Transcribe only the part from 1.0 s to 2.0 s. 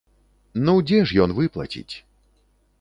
ж ён выплаціць?